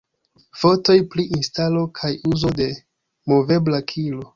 [0.61, 2.71] Fotoj pri instalo kaj uzo de
[3.33, 4.29] "movebla kilo"